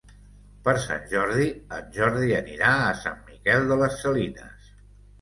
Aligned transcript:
Per 0.67 0.73
Sant 0.85 1.05
Jordi 1.11 1.45
en 1.79 1.93
Jordi 1.99 2.33
anirà 2.41 2.75
a 2.89 2.99
Sant 3.05 3.23
Miquel 3.31 3.73
de 3.73 3.81
les 3.87 4.03
Salines. 4.05 4.79